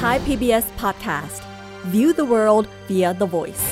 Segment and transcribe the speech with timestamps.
[0.00, 1.40] Thai PBS Podcast
[1.92, 3.64] View the world via the voice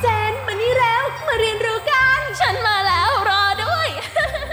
[0.00, 3.88] เจนมานี่แล้ว มาเรียนรู้กัน ฉันมาแล้วรอด้วย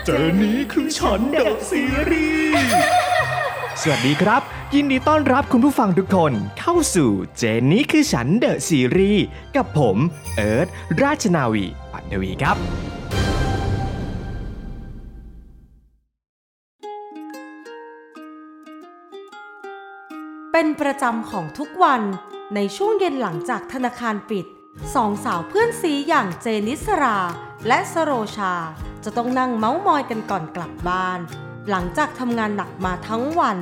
[0.06, 2.54] เจอนี้คือฉันเดอะซีรีส์
[3.82, 4.42] สวัสดีครับ
[4.76, 9.26] ยินดีต้อนรับคุณผู้ฟังทุกคนเข้าสู่เจนนี้คือฉันเดอะซีรีส์
[9.56, 9.98] กับผม
[10.36, 10.68] เอิร์ธ
[11.04, 12.58] ราชนาวีปัตวีครับ
[20.56, 22.02] เป็นประจำของทุกวัน
[22.56, 24.46] ในช่วงเย็นหลังจากธนาคารปิด
[24.96, 27.18] สองสาวเพื่อนซีอย่างเจนิสรา
[27.68, 28.54] และสโรชา
[29.04, 31.20] จะต้องนั่งเมาส์มอยกันก่อนกลับบ้าน
[31.70, 33.58] หลังจากทำงานหนักมาทั้งวัน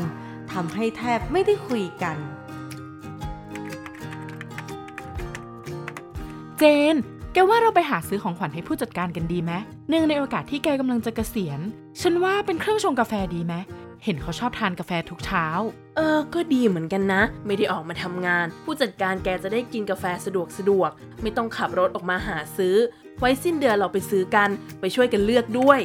[0.52, 2.17] ทำให้แทบไม่ได้คุยกัน
[6.59, 6.95] เจน
[7.34, 9.52] แกว่าเราไปหาซื้อของขวัญให้ผู้จัดการกันดีไหม
[9.89, 11.59] เนื่องในโอกาสที่แกกำลังจะเกษียณ
[12.02, 13.53] ฉันว่าเป็นเครื่องชงกาแฟดีไหม
[14.03, 15.45] เห็นเขาชอบทานกาแฟทุกเช้า
[15.95, 22.75] เออ ก็ดีเหมือนกันนะ ไม่ได้ออกมาทำงาน ผู้จัดการแกจะได้กินกาแฟสะดวกสะดวก ไม่ต้องขับรถออกมาหาซื้อ
[23.19, 24.49] ไว้สิ้นเดือนเราไปซื้อกัน
[24.80, 25.80] ไปช่วยกันเลือกด้วย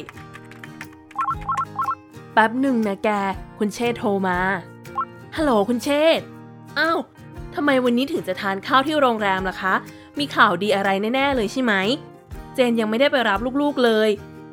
[2.33, 3.09] แป๊บหนึ่งนะแก
[3.59, 4.39] คุณเชษโทรมา
[5.35, 6.21] ฮัลโหลคุณเชษ
[6.79, 6.99] อ้าว
[7.55, 9.73] ทำไมวันนี้ถึงจะทานข้าวที่โรงแรมล่ะคะ
[10.19, 11.73] มีข่าวดีอะไรแน่ ๆ เลยใช่ไหม
[12.55, 14.09] เจนยังไม่ได้ไปรับลูกๆเลย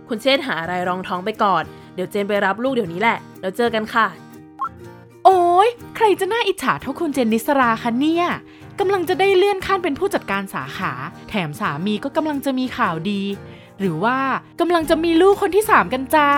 [0.09, 4.07] คุณเชษหาอะไรรองท้องไปก่อน เดี๋ยวเจนไปรับลูกเดี๋ยวนี้แหละ แล้วเจอกันค่ะ
[5.25, 8.27] โอ้ยใครจะน่าอิจฉาเท่าคุณเจนนิสราคะเนี่ย
[8.81, 10.93] กำลังจะได้เลื่อนขั้นเป็นผู้จัดการสาขา
[11.29, 13.23] แถมสามีก็กำลังจะมีข่าวดี
[13.81, 14.19] หรือว่า
[14.61, 16.29] กำลังจะมีลูกคนที่สามกันจ้า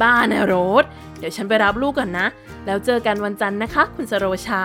[0.00, 0.84] บ้านะโรส
[1.18, 2.26] เดี๋ยวฉันไปรับลูกก่อนนะ
[2.66, 4.62] แล้วเจอกันวันจันทร์นะคะ คุณสโรชา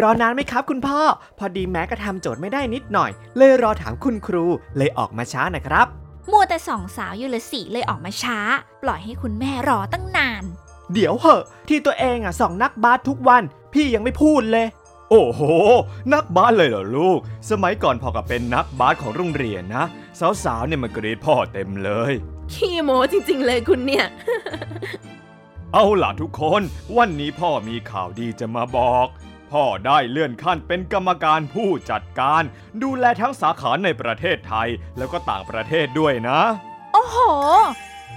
[0.00, 1.00] รอนานไหมครับคุณพ่อ
[1.38, 4.44] พอดีแม้กระทำโจทย์ไม่ได้นิดหน่อย เลยรอถามคุณครู
[4.76, 5.86] เลยออกมาช้านะครับ
[6.30, 8.38] มัวแต่สองสาวอยู่ละสิเลยออกมาช้า
[8.82, 10.44] ปล่อยให้คุณแม่รอตั้งนาน
[10.92, 14.66] เดี๋ยวเหอะ ที่ตัวเองอะส่องนักบาสทุกวัน พี่ยังไม่พูดเลย
[15.10, 15.42] โอ้โห
[16.12, 17.18] นักบาสเลยเหรอลูก
[17.50, 19.84] สมัยก่อนพ่อก็เป็นนักบาสของโรงเรียนนะ
[20.44, 22.12] สาวๆเนี่ยมันกรีดพ่อเต็มเลย
[22.52, 24.06] ขี้โมจริง ๆ เลยคุณเนี่ย
[25.74, 26.62] เอาล่ะทุกคน
[26.96, 29.06] วันนี้พ่อมีข่าวดีจะมาบอก
[29.52, 32.42] พ่อได้เลื่อนขั้นเป็นกรรมการผู้จัดการ
[32.82, 34.68] ดูแลทั้งสาขาในประเทศไทย
[34.98, 36.40] แล้วก็ต่างประเทศด้วยนะ
[36.92, 37.18] โอ้โห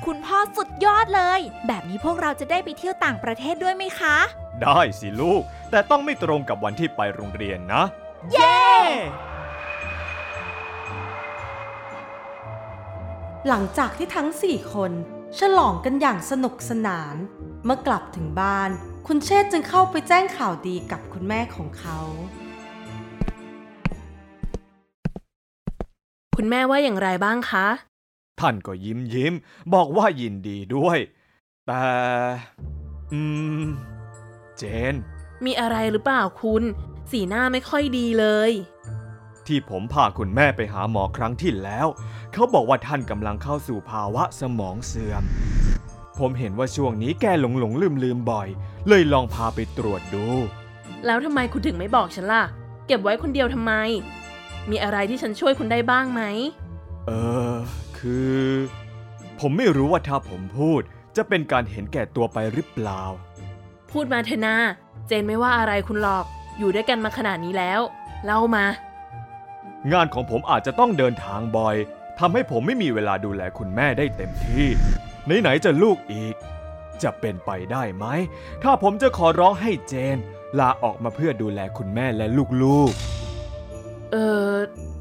[0.06, 4.18] คุณพ่อสุดยอดเลย แบบนี้พวกเราจะได้ไปเที่ยวต่างประเทศด้วยไหมคะ
[4.64, 5.42] ได้สิลูก
[5.72, 7.84] แต่ต้องไม่ตรงกับวันที่ไปโรงเรียนนะ
[8.32, 8.60] เย้
[13.48, 14.92] หลังจากที่ทั้งสี่คน
[15.40, 17.16] ฉลองกันอย่างสนุกสนาน
[17.66, 18.72] เมื่อกลับถึงบ้าน
[19.10, 22.00] คุณเชษฐ์จึงเข้าไปแจ้งข่าวดีกับคุณแม่ของเขา
[26.36, 27.68] คุณแม่ว่าอย่างไรบ้างคะ
[28.40, 29.34] ท่านก็ยิ้มยิ้ม
[29.74, 30.98] บอกว่ายินดีด้วย
[31.68, 31.86] แต่
[33.14, 33.22] อื
[33.62, 33.66] ม
[34.58, 34.96] เจน
[35.46, 36.64] มีอะไรหรือเปล่าคุณ
[37.12, 38.52] สีหน้าไม่ค่อยดีเลย
[39.48, 41.88] ที่ผมพาคุณแม่ไปหาหมอครั้งที่แล้ว
[42.34, 45.24] เขาบอกว่าท่านกำลังเข้าสู่ภาวะสมองเสื่อม
[46.20, 48.48] ผมเห็นว่าช่วงนี้แกหลงหลงลืมลืมๆบ่อย
[48.88, 50.26] เลยลองพาไปตรวจดู
[51.06, 52.44] แล้วทำไมคุณถึงไม่บอกฉันล่ะ
[52.88, 53.74] เก็บไว้คนเดียวทำไม
[54.70, 56.22] มีอะไรที่ฉันช่วยคุณได้บ้างไหม
[57.08, 57.12] เอ
[57.54, 57.56] อ
[57.98, 58.42] คือ
[59.40, 60.82] ผมไม่รู้ว่าถ้าผมพูด
[61.16, 63.02] จะเป็นการเห็นแก่ตัวไปหรือเปล่า
[63.92, 64.56] พูดมาเถอะนา
[65.08, 66.26] เจนไม่ว่าอะไรคุณหรอก
[66.60, 67.82] อยู่ด้วยกันมาขนาดนี้แล้ว
[68.26, 68.66] เล่ามา
[69.94, 71.76] งานของผมอาจจะต้องเดินทางบ่อย
[72.20, 74.68] ทำให้ผมไม่มีเวลาดูแลคุณแม่ได้เต็มที่
[75.26, 76.36] ไหนๆจะลูกอีก
[77.04, 78.06] จะเป็นไปได้ไหม
[78.64, 80.18] ถ้าผมจะขอร้องให้เจน
[80.60, 82.92] ลาออกมาเพื่อดูแลคุณแม่และลูก
[84.12, 84.18] เอ
[84.52, 84.54] อ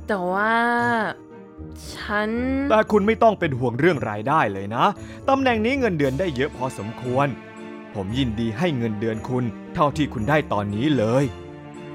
[0.06, 0.56] แต่ว่า
[1.92, 4.84] ฉันๆแต่คุณไม่ต้องเป็นห่วงเรื่องรายได้เลยนะ
[5.28, 7.26] ตำแหน่งนี้เงินเดือนได้เยอะพอสมควร
[7.94, 11.24] ผมยินดีให้เงินเดือนคุณ เท่าที่คุณได้ตอนนี้เลย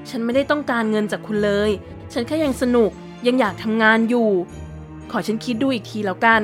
[0.09, 1.71] ฉันไม่ได้ต้องการเงินจากคุณเลย
[2.13, 2.91] ฉันแค่ยังสนุก
[3.27, 4.29] ยังอยากทำงานอยู่
[5.11, 6.41] ขอฉันคิดดูอีกทีแล้วกัน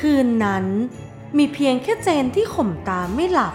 [0.00, 0.66] คืนนั้น
[1.36, 3.54] มีเพียงแค่เจนที่ข่มตาไม่หลับ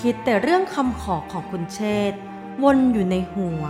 [0.00, 1.80] คิดแต่เรื่องคำขอของคุณเช
[2.10, 2.18] ษฐ์
[2.62, 3.64] วนอยู่ในหัว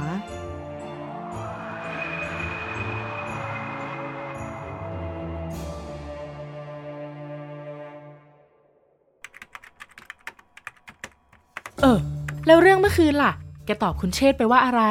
[11.83, 11.99] เออ
[12.47, 13.33] แล้วเรื่องเมื่อคืนล่ะ
[13.67, 14.83] แกตอบคุณเชษฐ์ไปว่าอะไร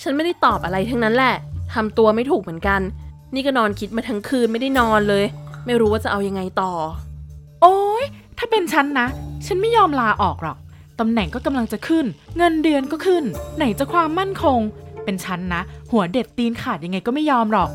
[0.00, 1.34] ฉันไม่ได้ตอบอะไรทั้งนั้นแหละ
[1.74, 2.80] ทำตัวไม่ถูกเหมือนกัน
[3.34, 5.24] นี่ก็นอนคิดมาทั้งคืนไม่ได้นอนเลย
[5.66, 6.72] ไม่รู้ว่าจะเอายังไงต่อ
[7.62, 8.04] โอ้ย
[8.38, 9.08] ถ้าเป็นฉันนะ
[9.46, 10.58] ฉันไม่ยอมลาออกหรอก
[11.00, 12.06] ตำแหน่งก็กำลังจะขึ้น
[12.36, 13.24] เงินเดือนก็ขึ้น
[13.56, 14.60] ไหนจะความมั่นคง
[15.04, 15.62] เป็นฉันนะ
[15.92, 17.70] หัวเด็ดตีนขาดยังไงก็ไม่ยอมหรอก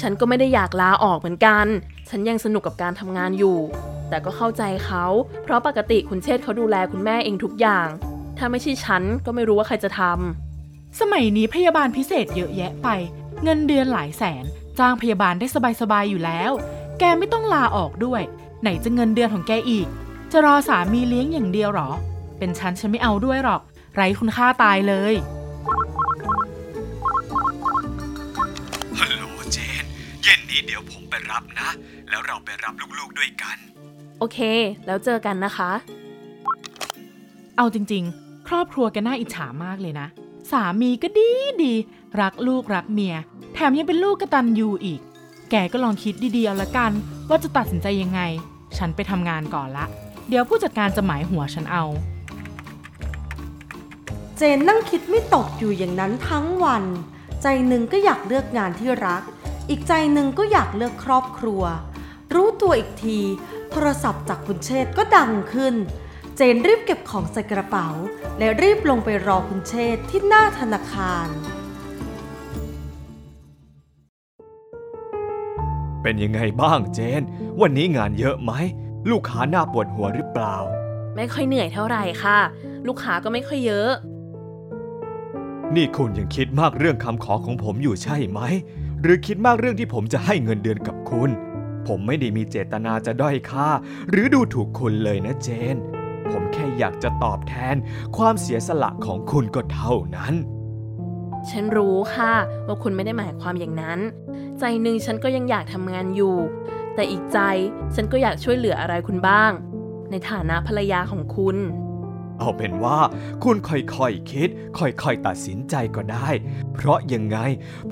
[0.00, 1.66] ฉันก็ไม่ได้อยากลาออกเหมือนกัน
[2.08, 3.58] ฉันยังสนุกกับการทำงานอยู่
[4.08, 5.04] แต่ก็เข้าใจเขา
[5.42, 7.88] เพราะปกติคุณเชษฐ์เขาดูแลคุณแม่เองทุกอย่าง
[8.38, 12.88] ถ้าไม่ใช่ฉันก็ไม่รู้ว่าใครจะทำสมัยนี้พยาบาลพิเศษเยอะแยะไป
[13.42, 14.44] เงินเดือนหลายแสน
[14.78, 15.46] จ้างพยาบาลได้
[15.80, 16.52] สบายๆอยู่แล้ว
[17.04, 18.22] แกไม่ต้องลาออกด้วย
[18.62, 19.86] ไหนจะเงินเดือนของแกอีก
[20.32, 21.90] จะรอสามีเลี้ยงอย่างเดียวหรอ
[22.38, 23.60] เป็นฉันฉันไม่เอาด้วยหรอก
[23.94, 25.14] ไร้คุณค่าตายเลย
[28.98, 29.84] ฮัลโหลเจน
[30.22, 31.68] เย็นนี้เดี๋ยวผมไปรับนะ
[32.08, 33.56] แล้วเราไปรับลูกๆด้วยกัน
[34.18, 34.38] โอเค
[34.86, 35.70] แล้วเจอกันนะคะ
[37.56, 40.06] เอาจริง ๆ ครอบครัวแกน่าอิจฉามากเลยนะ
[40.52, 41.30] สามีก็ดี
[41.62, 41.74] ดี
[42.20, 43.14] รักลูกรักเมีย
[43.54, 45.00] แถมยังเป็นลูกกระตันยูอีก
[45.54, 46.92] แกก็ลองคิดดีๆเอาละกัน
[47.28, 48.20] ว่าจะตัดสินใจยังไง
[48.78, 49.86] ฉันไปทำงานก่อนละ
[50.28, 51.84] เดี๋ยวผู้จัดการจะหมายหัวฉันเอา
[54.36, 56.84] เจนนั่งคิดไม่ตกอยู่อย่างนั้นทั้งวัน
[57.42, 59.22] ใจหนึ่งก็อยากเลือกงานที่รัก
[59.68, 61.62] อีกใจหนึ่งก็อยากเลือกครอบครัว
[62.34, 63.20] รู้ตัวอีกที
[63.70, 65.74] โทรศัพท์จากคุณเชษก็ดังขึ้น
[66.36, 67.88] เจนรีบเก็บของใส่กระเป๋า
[68.38, 71.28] และรีบลงไปรอคุณเชษที่หน้าธนาคาร
[76.02, 77.22] เป็นยังไงบ้างเจน
[77.60, 78.52] วันนี้งานเยอะไหม
[79.10, 80.56] ลูกค้าหน้าปวดหัวหรือเปล่า
[81.16, 82.38] ไม่ค่อยเหนื่อยเท่าไหร่ค่ะ
[82.86, 83.90] ลูกค้าก็ไม่ค่อยเยอะ
[85.76, 88.40] นี่คุณยังคิดมากเรื่องคำขอของผมอยู่ใช่ไหม
[89.02, 91.30] หรือคิดมากเรื่องที่ผมจะให้เงินเดือนกับคุณ
[91.86, 93.68] ผมไม่ได้มีเจตนาจะด้อยค่า
[94.10, 95.76] หรือดูถูกคุณเลยนะเจน
[96.30, 97.76] ผมแค่อยากจะตอบแทน
[98.16, 100.34] ความเสียสละของคุณก็เท่านั้น
[101.50, 102.32] ฉันรู้ค่ะ
[102.66, 104.00] ว่าคุณไม่ได้หมายความอย่างนั้น
[104.64, 106.36] ใจหนึ่งฉันก็ยังอยากทำงานอยู่
[106.94, 107.38] แต่อีกใจ
[107.94, 109.52] ฉันก็อยากช่วยเหลืออะไรคุณบ้าง
[110.10, 111.56] ในฐานะภรรยาของคุณ
[112.38, 112.98] เอาเป็นว่า
[113.44, 114.48] คุณค่อยๆคิด
[114.78, 116.28] ค่อยๆตัดสินใจก็ได้
[116.72, 117.38] เพราะยังไง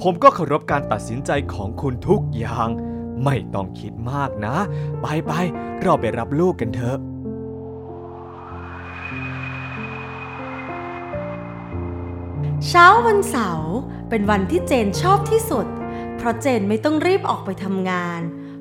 [0.01, 2.69] ผมก็เคารพการตัดสินใจของคุณทุกอย่าง
[3.25, 4.57] ไม่ต้องคิดมากนะ
[5.03, 6.99] ไปไปๆเราไปรับลูกกันเถอะ
[12.67, 13.75] เช้าวันเสาร์
[14.09, 15.67] เป็นวันที่เจนชอบที่สุด
[16.23, 18.21] เพราะเจนไม่ต้องรีบออกไปทำงาน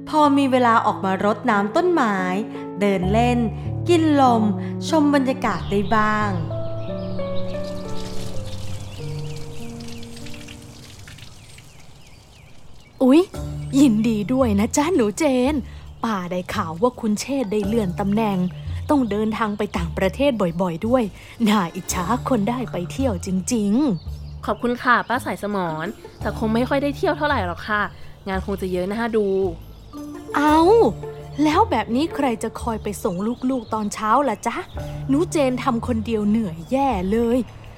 [0.10, 2.18] พอมีเวลาออกมารดน้ำต้นไม้
[2.82, 3.40] เดินเล่น
[3.90, 4.44] กินลม
[4.90, 6.30] ชมบรรยากาศได้บ้าง
[13.04, 13.22] อุ๊ย
[13.80, 15.54] ยินดีด้วยนะจ๊ะหนูเจน
[16.04, 18.38] ป้าได้ข่าวว่าคุณเชษฐ์ได้เลื่อนตำแหน่ง
[18.90, 21.04] ต้องเดินทางไปต่างประเทศบ่อยๆด้วย
[21.48, 25.88] น่าอิจฉาคนได้ไปเที่ยวจริง ๆ ขอบคุณค่ะ ป้าสายสมอน
[26.22, 27.82] แต่คงไม่ค่อยได้เที่ยวเท่าไหร่หรอกค่ะ
[28.28, 30.58] งานคงจะเยอะน่าดูๆเอา
[31.44, 33.16] แล้วแบบนี้ใครจะคอยไปส่ง
[33.50, 34.56] ลูกๆตอนเช้าล่ะจ๊ะ
[35.10, 37.38] หนูเจนทำคนเดียวเหนื่อยแย่เลย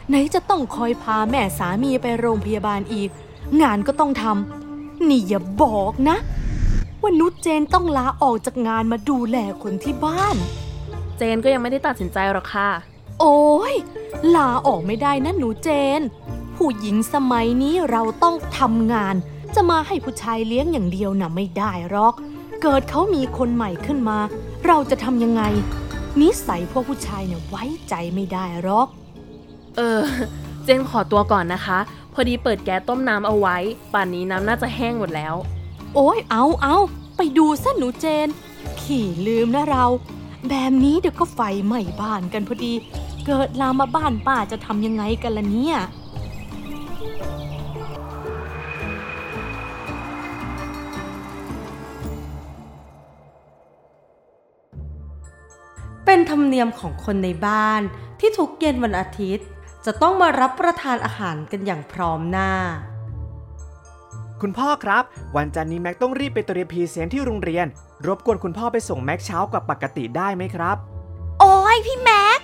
[0.10, 3.10] ไหนจะต้องคอยพาแม่สามีไปโรงพยาบาลอีก
[3.62, 6.18] งานก็ต้องทำนี่อย่าบอกนะ
[7.02, 10.36] ว่านุชเจนต้องลาออกจากงานมาดูแลคนที่บ้าน
[11.18, 12.69] เจนก็ยังไม่ได้ตัดสินใจหรอกค่ะ
[13.19, 13.40] โอ้
[13.74, 13.75] ย
[14.36, 15.69] ลาออกไม่ได้นะหนูเจ
[16.00, 16.02] น
[16.56, 19.15] ผู้หญิงสมัยนี้เราต้องทำงาน
[19.56, 22.13] จะมาให้ผู้ชายเลี้ยงอย่างเดียวน่ะไม่ได้หรอก
[22.62, 24.18] เกิดเขามีคนใหม่ขึ้นมา
[24.68, 25.44] เราจะทำยังไง
[26.21, 28.88] นิสัยพวกผู้ชายเนี่ยไว้ใจไม่ได้หรอก
[29.75, 30.00] เออ
[30.63, 31.80] เจนขอตัวก่อนนะคะ
[32.13, 33.57] พอดีเปิดแก๊สต้มน้ำเอาไว้
[33.94, 35.35] ป่านนี้น้ำน่าจะแห้งหมดแล้ว
[35.95, 36.78] โอ้ยเอาเอา
[37.18, 38.28] ไปดูซะหนูเจน
[38.81, 39.85] ขี่ลืมนะเรา
[40.49, 42.73] แบบนี้เดี๋ยวก็ไฟไหม้บ้านกันพอดี
[43.26, 45.78] เกิดลามมาบ้านป้าจะทำยังไงกันล่ะเนี่ย
[56.06, 57.81] เป็นธรรมเนียมของคนในบ้าน
[58.20, 59.48] ที่ทุกเย็นวันอาทิตย์
[59.86, 62.52] จะต้องมารับประทานอาหารกันอย่างพร้อมหน้า
[64.42, 65.04] คุณพ่อครับ
[65.38, 67.66] วันจันทร์นี้แม็กต้องรีบไปเตรียมพรีเซนต์ที่โรงเรียน
[68.08, 70.78] รบกวนคุณพ่อไปส่งแม็กเช้ากว่าปกติได้ไหมครับ
[71.40, 72.40] โอ้ยพี่แม็ก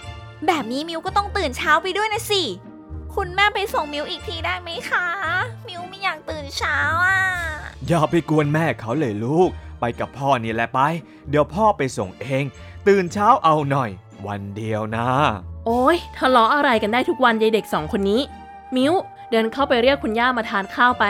[0.47, 2.43] แบบนี้มิวก็ต้องตื่นเช้าไปด้วยนะสิ
[3.17, 5.05] คุณแม่ไปส่งมิวอีกทีได้ไหมคะ
[5.67, 7.19] มิวไม่อยากตื่นเช้าอะ
[7.87, 10.79] อย่าไปกวนแม่เขาเลยลูก ไปกับพ่อนี่แหละไป
[11.29, 12.43] เดี๋ยวพ่อไปส่งเอง
[12.87, 13.89] ตื่นเช้าเอาหน่อย
[14.27, 15.07] วันเดียวนะ
[15.65, 18.21] โอ้ยทะเลาะอะไรกันได้ทุกวันยายเด็กสองคนนี้
[18.75, 18.93] มิว
[19.31, 21.03] เดินเข้าไปเรียกคุณย่ามาทานข้าวไป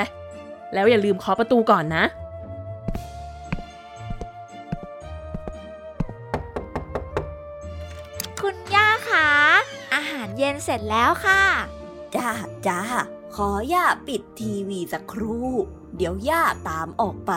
[0.74, 2.04] แล้วอย่าลืมเคาะประตูก่อนนะ
[8.42, 9.30] คุณย่าคะ
[9.94, 11.42] อาหารเย็นเสร็จแล้วค่ะ
[12.16, 12.32] จ้า
[12.68, 12.82] จ้า
[13.36, 15.50] ขอย่าปิดทีวีสักครู่
[15.96, 17.34] เดี๋ยวย่าตามออกไป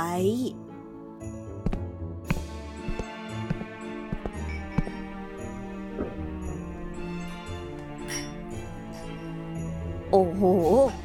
[10.10, 10.42] โอ้โห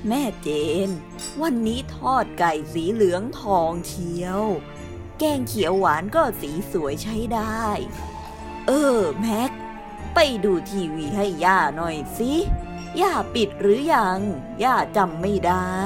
[0.07, 0.49] แม่เจ
[0.87, 0.89] น
[1.41, 4.41] วันนี้ทอดไก่สีเหลืองทองเชียว
[5.19, 7.65] แกงเขียวหวานก็สีสวยใช้ได้
[8.67, 9.51] เออ แม็ก
[10.15, 12.33] ไปดูทีวีให้ย่าหน่อยสิ
[13.01, 14.19] ย่าปิดหรือยัง
[14.63, 15.83] ย่าจำไม่ได้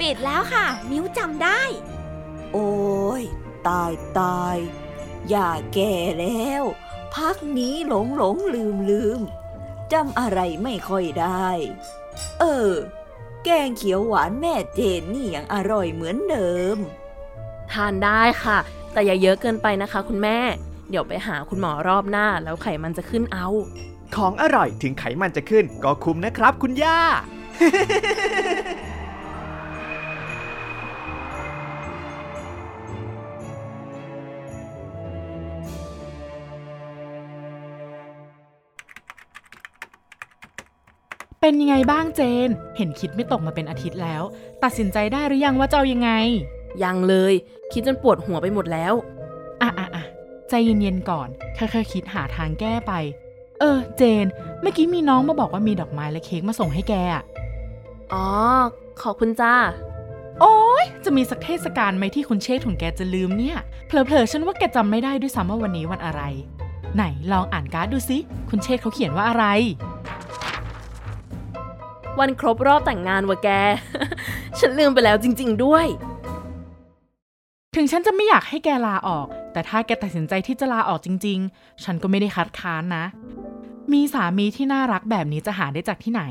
[0.00, 1.62] ปิดแล้วค่ะ มิวจำได้
[2.52, 2.70] โอ้
[3.20, 3.22] ย
[3.68, 4.56] ตายตาย
[5.32, 6.62] ย่าแก่แล้ว
[7.14, 9.20] พักนี้หลงหลงลืมลืม
[9.92, 11.48] จำอะไรไม่ค่อยได้
[12.40, 12.72] เออ
[13.44, 16.78] แกงเขียวหวานแม่เจนนี่ยังอร่อยเหมือนเดิม
[17.72, 18.58] ทานได้ค่ะ
[18.92, 20.38] แต่อย่าเยอะเกินไปนะคะ คุณแม่
[20.90, 23.48] เดี๋ยวไปหาคุณหมอรอบหน้าแล้วไขมันจะขึ้นเอา
[24.16, 26.98] ของอร่อยถึงไขมันจะขึ้น ก็คุ้มนะครับคุณย่า
[41.40, 44.22] เป็นยังไงบ้างเจน เห็นคิดไม่ตกมาเป็นอาทิตย์แล้ว
[44.62, 46.10] ตัดสินใจได้หรือยังว่าจะเอายังไง
[46.82, 47.34] ยังเลย
[47.72, 48.94] คิดจนปวดหัวไปหมดแล้ว
[49.62, 50.04] อะอะอะ
[50.48, 52.92] ใจเย็นๆก่อนค่อยๆคิดหาทางแก้ไป
[53.60, 54.26] เออ เจน
[54.60, 57.22] เมื่อกี้มีน้องมาบอกว่ามีดอกไม้และเค้กมาส่งให้แกอะ
[58.12, 58.26] อ๋อ
[59.02, 59.54] ขอบคุณจ้า
[60.40, 66.22] โอ้ยจะมีสักเทศกาลไหมที่คุณเชษฐ์ของแกจะลืมเนี่ย เผลอๆ ฉันว่าแกจำไม่ได้ด้วยซ้ำว่าวันนี้วันอะไร
[66.94, 68.18] ไหนลองอ่านการ์ดดูสิ
[68.50, 69.44] คุณเชษฐ์เขาเขียนว่าอะไร
[72.20, 73.48] วันครบรอบแต่งงานวะแก
[74.58, 75.86] ฉันลืมไปแล้วจริง ๆ ด้วย
[77.76, 83.04] ถึงฉันจะไม่อยากให้แกลาออก แต่ถ้าแกตัดสินใจที่จะลาออกจริง ๆ ฉันก็ไม่ได้คัดค้านนะ
[83.92, 86.22] มีสามีที่น่ารักแบบนี้จะหาได้จากที่ไหน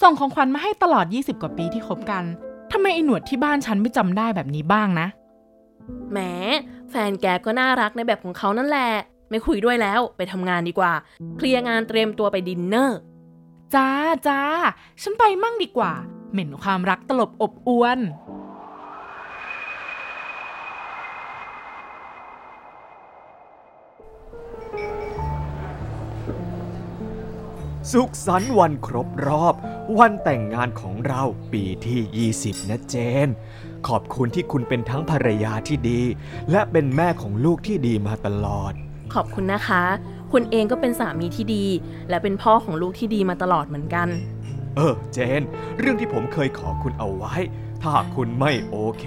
[0.00, 2.24] ส่งของขวัญมาให้ตลอด 20 กว่าปีที่คบกัน
[2.72, 5.06] ทำไมไอ้หนวดที่บ้านฉันไม่จำได้แบบนี้บ้างนะ
[6.10, 6.18] แหม
[6.90, 8.90] แฟนแกก็น่ารักในแบบของเขานั่นแหละ
[9.30, 10.92] ไม่คุยด้วยแล้วไปทำงานดีกว่า
[11.36, 12.98] เคลียร์งานเตรียมตัวไปดินเนอร์
[13.74, 13.88] จ้า
[14.28, 14.40] จ้า
[15.02, 15.92] ฉันไปมั่งดีกว่า
[16.32, 17.98] เหม็นความรักตลบอบอวน
[27.92, 29.54] สุขสันต์วันครบรอบ
[29.98, 31.22] วันแต่งงานของเรา
[31.52, 32.96] ปีที่ 20 นะเจ
[33.26, 33.28] น
[33.88, 36.02] ขอบคุณที่คุณเป็นทั้งภรรยาที่ดี
[36.50, 38.72] และเป็นแม่ของลูกที่ดีมาตลอด
[39.14, 39.84] ขอบคุณนะคะ
[40.32, 41.64] คุณเองก็เป็นสามีที่ดี
[42.08, 44.08] และเป็นพ่อของลูกที่ดีมาตลอดเหมือนกัน
[44.76, 45.42] เออเจน
[45.78, 47.34] เรื่องที่ผมเคยขอคุณเอาไว้
[47.82, 49.04] ถ้าคุณไม่โอเค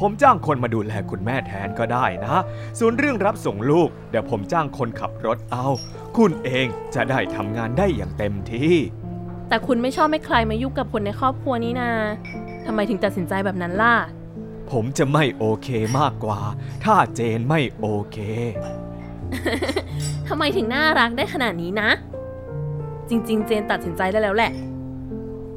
[0.00, 2.36] ผมจ้างคนมาดูแลคุณแม่แทนก็ได้นะ
[2.78, 5.66] ส่วนเรื่องรับส่งลูก เดี๋ยวผมจ้างคนขับรถเอา
[6.16, 8.74] คุณเองจะได้ทำงานได้อย่างเต็มที่
[9.48, 11.90] แต่คุณไม่ชอบให้ใครมายุ่งกับคนในครอบครัวนี้นา
[12.66, 13.94] ทำไมถึงตัดสินใจแบบนั้นล่ะ
[14.70, 15.68] ผมจะไม่โอเค
[15.98, 16.40] มากกว่า
[16.84, 18.18] ถ้าเจนไม่โอเค
[20.28, 21.90] ทำไมถึงน่ารักได้ขนาดนี้นะ
[23.08, 24.52] จริง ๆ เจนตัดสินใจได้แล้วแหละ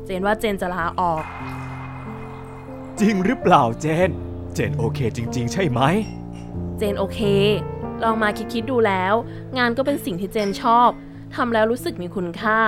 [0.05, 1.23] เจนว่าเจนจะลาออก
[3.01, 4.09] จริงหรือเปล่าเจน
[4.53, 5.81] เจนโอเคจริง ๆ ใช่ไหม
[6.77, 7.19] เจนโอเค
[8.03, 9.13] ลองมาคิดๆดูแล้ว
[9.57, 10.89] งานก็เป็นสิ่งที่เจนชอบ
[11.35, 12.59] ทำแล้วรู้สึกมีคุณค่า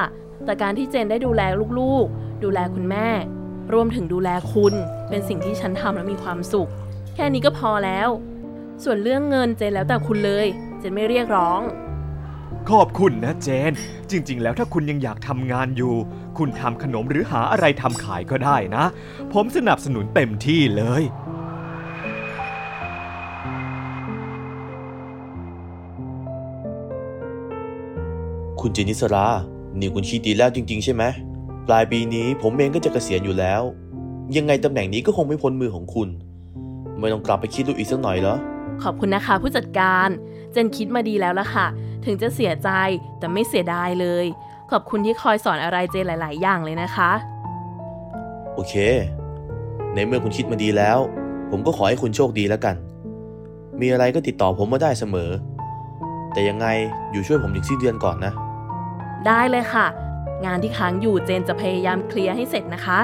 [0.45, 1.41] แต่การที่เจนได้ดูแล
[1.79, 3.07] ลูกๆ ดูแลคุณแม่
[3.73, 4.73] รวมถึงดูแลคุณ
[5.09, 6.69] เป็นสิ่งที่ฉันทำแล้วมีความสุข
[7.15, 8.09] แค่นี้ก็พอแล้ว
[8.83, 10.47] ส่วนเรื่องเงินเจนแล้วแต่คุณเลย
[10.79, 11.61] เจนไม่เรียกร้อง
[12.71, 13.71] ขอบคุณนะเจน
[14.11, 15.93] จริง ๆ แล้วถ้าคุณยังอยากทำงานอยู่
[16.37, 18.83] คุณทำขนมหรือหาอะไรทำขายก็ได้นะ
[19.33, 21.03] ผมสนับสนุนเต็มที่เลย
[28.61, 29.27] คุณเจนิสรา
[29.79, 31.03] นี่คุณคิดดีแล้วจริง ๆ ใช่ไหม
[31.67, 33.61] ปลายปีนี้ผมเองก็จะเกษียณอยู่แล้ว
[34.37, 36.09] ยังไงตำแหน่งนี้ก็คงไม่พ้นมือของคุณ
[36.99, 38.35] ไม่ต้องกลับไปคิดดูอีกสักหน่อยเหรอ
[38.83, 40.07] ขอบคุณนะคะผู้จัดการ
[40.51, 41.67] เจนคิดมาดีแล้วล่ะค่ะ
[42.05, 42.69] ถึงจะเสียใจ
[43.19, 44.25] แต่ไม่เสียดายเลย
[44.71, 47.11] ขอบคุณที่คอยสอนอะไรเจนหลาย ๆ อย่างเลยนะคะ
[48.55, 48.73] โอเค
[49.93, 50.97] ในเมื่อคุณคิดมาดีแล้ว
[51.51, 52.75] ผมก็ขอให้คุณโชคดีแล้วกัน
[53.81, 55.31] มีอะไรก็ติดต่อผมมาได้เสมอ
[56.33, 56.67] แต่ยังไง
[57.11, 58.33] อยู่ช่วยผมอีกสิ้นเดือนก่อนนะ
[59.27, 59.87] ได้เลยค่ะ
[60.45, 62.99] งานที่ค้างอยู่เจนจะพยายามเคลียร์ให้เสร็จนะคะ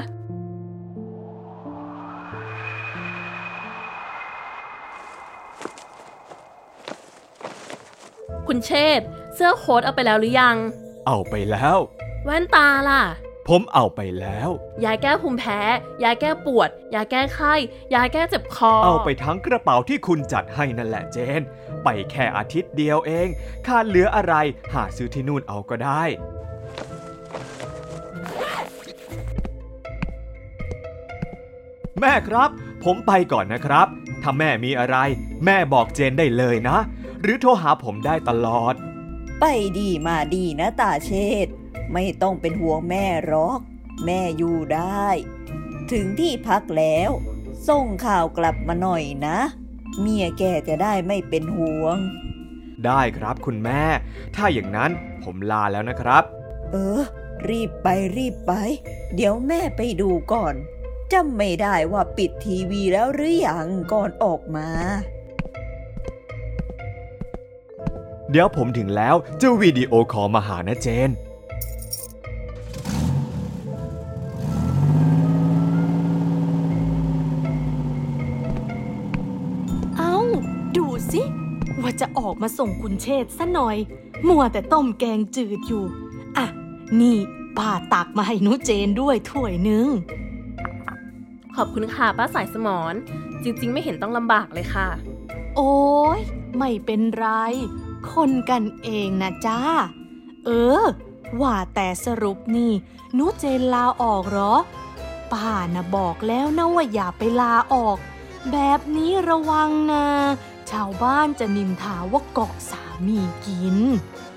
[8.48, 10.56] คุณเชษฐ์เสื้อโค้ทเอาไปแล้วหรือยัง
[11.08, 11.78] เอาไปแล้ว
[12.26, 13.04] แว่นตาล่ะ
[13.48, 14.50] ผมเอาไปแล้ว
[14.84, 15.60] ยาแก้ภูมิแพ้
[16.04, 17.54] ยาแก้ปวด ยาแก้ไข้
[17.94, 21.42] ยาแก้เจ็บคอ เอาไปทั้งกระเป๋าที่คุณจัดให้นั่นแหละเจน
[21.84, 23.28] ไปแค่อาทิตย์เดียวเอง
[23.68, 24.34] ขาดเหลืออะไร
[24.74, 26.04] หาซื้อที่นู่นเอาก็ได้
[32.00, 32.50] แม่ครับ
[32.84, 33.88] ผมไปก่อนนะครับ
[34.24, 34.98] ถ้าแม่มีอะไร
[35.46, 36.78] แม่บอกเจนได้เลยนะ
[37.22, 38.76] หรือโทรหาผมได้ตลอด
[39.40, 39.46] ไป
[39.80, 41.12] ดีมาดีนะตาเช
[41.46, 41.54] ษฐ์
[41.94, 43.60] ไม่ต้องเป็นห่วงแม่หรอก
[44.06, 45.06] แม่อยู่ได้
[45.92, 47.12] ถึงที่พักแล้ว
[47.68, 49.40] ส่งข่าวกลับมาหน่อยนะ
[50.00, 51.98] เมียแกจะได้ไม่เป็นห่วง
[52.86, 53.82] ได้ครับคุณแม่
[54.36, 54.92] ถ้าอย่างนั้น
[55.24, 56.24] ผมลาแล้วนะครับ
[56.72, 57.02] เออ
[57.50, 58.54] รีบไปรีบไป
[59.16, 60.56] เดี๋ยวแม่ไปดูก่อน
[61.14, 64.70] จำไม่ได้ว่าปิดทีวีแล้วหรือยังก่อนออกมา
[68.32, 71.10] เดี๋ยวผมถึงแล้วจะวิดีโอคอลมาหานะเจน
[79.98, 80.16] เอา้า
[80.78, 81.22] ดูสิ
[81.82, 83.78] ว่าจะออกมาส่งคุณเชษฐ์ซะหน่อย
[84.28, 85.86] มัวแต่ต้มแกงจืดอยู่
[86.38, 86.46] อะ
[87.00, 87.18] นี่
[87.58, 89.88] ป้าตักมาให้หนุเจนด้วยถ้วยหนึง
[91.56, 92.94] ขอบคุณค่ะป้าสายสมอน
[93.44, 94.88] จริงๆ ไม่เห็นต้องลำบากเลยค่ะ
[95.56, 95.74] โอ้
[96.18, 96.20] ย
[96.58, 97.28] ไม่เป็นไร
[98.14, 99.60] คนกันเองนะจ้า
[100.46, 100.50] เอ
[100.82, 100.84] อ
[101.42, 102.72] ว่าแต่สรุปนี่
[103.18, 104.56] นุเจนลาออกเหรอ
[105.34, 107.98] ป้านะบอกแล้วนะว่าอย่าไปลาออก
[108.52, 110.06] แบบนี้ระวังนะ
[110.72, 113.78] ชาวบ้านจะนินทาว่าเกาะสามีกิน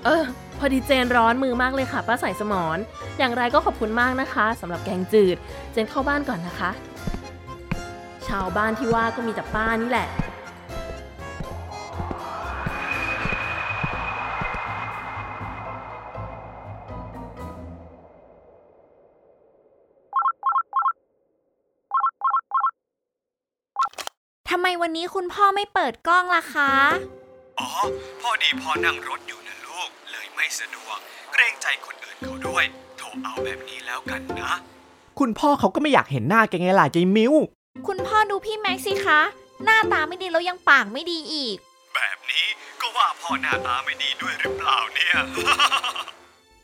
[0.05, 0.23] เออ
[0.57, 2.77] พอดีเจนร้อนมือมากเลยค่ะป้าสายสมอน
[3.17, 5.37] อย่างไรก็ขอบคุณมากนะคะสำหรับแกงจืด
[5.71, 6.71] เจนเข้าบ้านก่อนนะคะ
[8.27, 10.07] ชาวบ้านที่ว่าก็มีแต่ป้านี่แหละ
[24.81, 26.73] วันนี้คุณพ่อไม่เปิดกล้องล่ะคะ
[27.59, 27.69] อ๋อ
[28.21, 30.97] พอดีพ่อนั่งรถอยู่นะลูก เลยไม่สะดวก
[31.33, 32.63] เกรงใจคนอื่นเขาด้วย
[32.97, 34.53] โทรเอาแบบนี้แล้วกันนะ
[35.19, 37.33] คุณพ่อเขาก็ไม่อยากเห็นหน้าแกไงล่ะยายมิว
[37.87, 39.21] คุณพ่อดูพี่แม็กซ์สิคะ
[39.65, 41.57] หน้าตาไม่ดีแล้วยังปากไม่ดีอีก
[41.95, 42.45] แบบนี้
[42.81, 45.15] ก็ว่าพ่อหน้าตาไม่ดีด้วยหรือเปล่าเนี่ย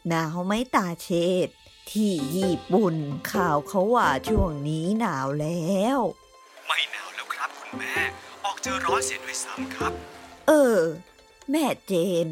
[0.08, 1.10] หนาวไหมตาเช
[1.46, 1.48] ษ
[1.92, 2.96] ที่ญี่ปุ่น
[3.32, 6.26] ข่าวเขาว่าช่วงนี้หนาวแล้วไม่หนาว
[7.79, 9.94] แล้วครับคุณแม่ ออกจะร้อนเสียด้วยซ้ำครับ
[10.48, 10.81] เออ
[11.51, 11.94] แม่เจ
[12.25, 12.27] น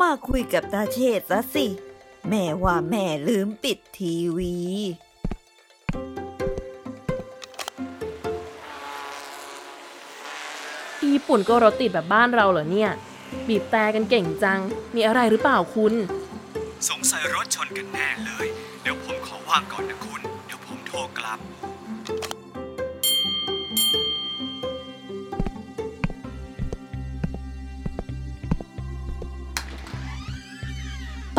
[0.00, 1.66] มาคุยกับตาเชษซะสิ
[2.28, 4.54] แม่ว่าแม่ลืมปิดทีวี
[10.98, 12.90] ที่ญี่ปุ่นก็รถติดแบบบ้านเราเหรอเนี่ย
[13.48, 14.60] บีบแต่กันเก่งจัง
[14.94, 15.94] มีอะไรหรือเปล่าคุณ
[16.88, 18.46] สงสัยรถชนกันแน่เลย
[18.82, 20.09] เดี๋ยวผมขอว่างก่อนนะคุณ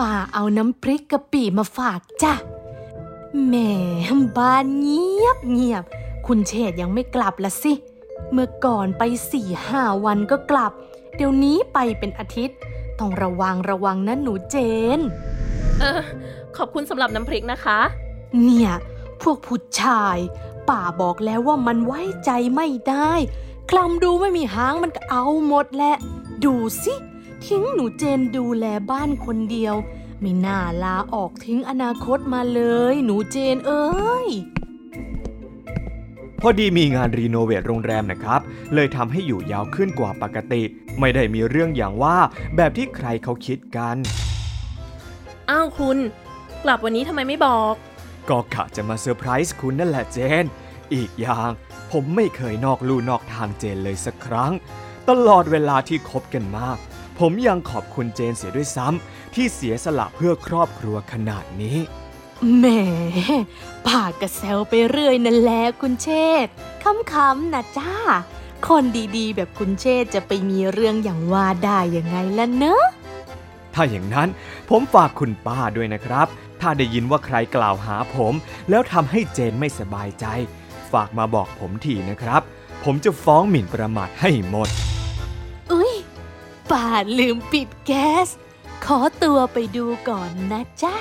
[0.02, 2.34] ป้าเอาน้ำพริกกะปิมาฝากจ้ะ
[3.46, 3.56] แหม
[4.38, 5.84] บ้านเงียบเงียบ
[6.28, 7.74] คุณเชษฐ์ยังไม่กลับละสิ
[8.32, 10.72] เมื่อก่อนไปสี่ห้าวันก็กลับ
[11.16, 12.58] เดี๋ยวนี้ไปเป็นอาทิตย์
[13.00, 14.56] ต้องระวังระวังนะหนูเจ
[14.98, 15.00] น
[15.80, 16.02] เออ
[16.58, 17.80] ขอบคุณสำหรับน้ำพริกนะคะ
[18.44, 18.72] เนี่ย
[19.22, 20.18] พวกผู้ชาย
[20.70, 23.12] ป่าบอกแล้วว่ามันไว้ใจไม่ได้
[23.70, 25.96] คลำดูไม่มีหางมันก็เอาหมดแหละ
[26.46, 26.94] ดูสิ
[27.48, 29.76] ทิ้งหนูเจนดูแลบ้านคนเดียว
[30.22, 34.28] ไม่น่าลาออกทิ้งอนาคตมาเลย หนูเจนเอ้ย
[36.42, 38.42] พอดีมีงาน renovate โรงแรมนะครับ
[38.74, 40.62] เลยทำให้อยู่ยาวขึ้นกว่าปกติ
[41.00, 42.18] ไม่ได้มีเรื่องอย่างว่า
[42.56, 43.96] แบบที่ใครเขาคิดกัน
[45.50, 45.98] อ้าวคุณ
[46.64, 47.74] กลับวันนี้ทำไมไม่บอก
[48.30, 50.46] ก็กะจะมาเซอร์ไพรส์คุณนั่นแหละเจน
[50.94, 51.50] อีกอย่าง
[51.92, 54.52] ผมไม่เคยนอกลู่นอกทางเจนเลยสักครั้ง
[55.10, 56.70] ตลอดเวลาที่คบกันมา
[57.26, 61.78] ผมยังขอบคุณเจนเสียด้วยซ้ำที่เสียสละเพื่อครอบครัวขนาดนี้
[62.58, 62.66] แหม
[63.88, 66.10] ป่ากระแซวไปเรื่อยนั่นแหละคุณเช
[66.46, 66.54] ษฐ์
[67.12, 67.94] คำๆนะจ้า
[68.68, 68.84] คน
[69.18, 72.84] ดีๆ แบบคุณเชษฐ์จะไปมีเรื่องอย่างว่าได้ยังไงล่ะเนอะ
[73.74, 74.30] ถ้าอย่างนั้น
[74.70, 76.28] ผมฝากคุณป้าด้วยนะครับ
[76.62, 78.34] ถ้าได้ยินว่าใครกล่าวหาผม
[78.70, 80.26] แล้วทำให้เจนไม่สบายใจ
[80.92, 82.42] ฝากมาบอกผมทีนะครับ
[82.84, 84.91] ผมจะฟ้องหมิ่นประมาทให้หมดอุ้ย
[86.92, 88.28] ป่าลืมปิดแก๊ส
[88.86, 90.96] ขอตัวไปดูก่อนนะจ๊ะ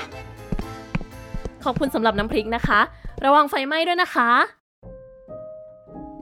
[1.63, 2.79] ขอบคุณสำหรับน้ำพริกนะคะ
[3.25, 4.31] ระวังไฟไหม้ด้วยนะคะ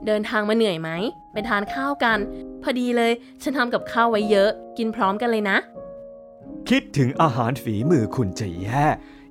[0.06, 0.90] เดินทางมาเหนื่อยไหม
[1.32, 2.18] ไปทานข้าวกัน
[2.62, 5.56] พอดีเลย ฉันทำกับข้าวไว้เยอะ กินพร้อมกันเลยนะ
[6.68, 8.84] คิดถึงอาหารฝีมือคุณจะแย่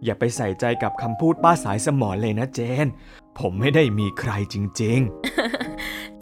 [0.04, 2.88] อย่าไปใส่ใจกับคำพูดป้าสายสมอนเลยนะเจน
[3.40, 5.02] ผมไม่ได้มีใครจริง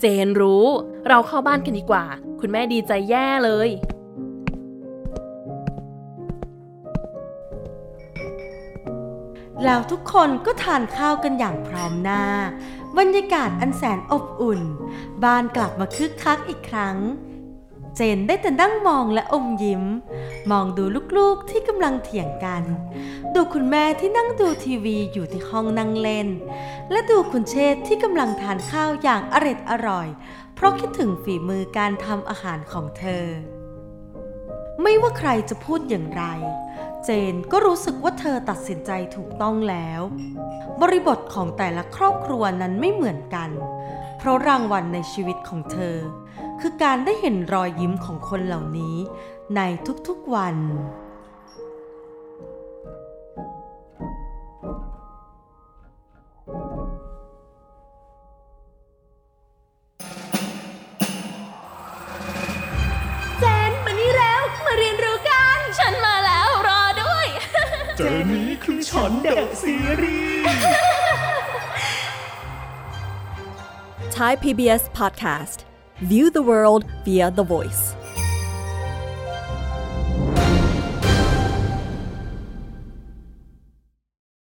[0.02, 0.66] เจนรู้
[1.08, 2.06] เราเข้าบ้านกันดีกว่า
[2.40, 3.70] คุณแม่ดีใจแย่เลย
[9.66, 12.24] แล้วทุกคนก็ทานข้าวกันอย่างพร้อมหน้า
[12.98, 14.62] บรรยากาศอันแสนอบอุ่น
[15.24, 16.98] บ้านกลับมาคึกคักอีกครั้ง
[17.96, 19.84] เจนได้แต่นั่งมองและอมยิ้ม
[20.52, 20.84] มองดู
[21.18, 22.64] ลูกๆที่กำลังเถียงกัน
[23.34, 26.28] ดูคุณแม่ที่นั่งดูทีวีอยู่ที่ห้องนั่งเล่น
[26.92, 30.08] และดูคุณเชษที่กำลังทานข้าวอย่างอร็ดอร่อย
[30.56, 33.26] เพราะคิดถึงฝีมือการทำอาหารของเธอ
[34.82, 36.24] ไม่ว่าใครจะพูดอย่างไร
[37.10, 40.02] เจนก็รู้สึกว่าเธอตัดสินใจถูกต้องแล้ว
[40.82, 43.50] บริบทของแต่ละครอบครัวนั้นไม่เหมือนกัน
[44.18, 45.98] เพราะรางวัลในชีวิตของเธอ
[46.60, 48.98] คือการได้เห็นรอยยิ้มของคนเหล่านี้
[49.56, 49.62] ใน
[50.08, 50.56] ทุกๆวัน
[67.97, 70.45] เจอนี้คือฉันเดอะซีรีส์
[74.17, 75.59] Thai PBS podcast.
[76.11, 77.85] View the world via the voice.